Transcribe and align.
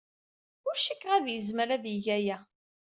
Ur 0.67 0.75
cikkeɣ 0.77 1.11
ad 1.15 1.25
yezmer 1.29 1.69
ad 1.75 1.85
yeg 1.93 2.05
aya. 2.17 2.37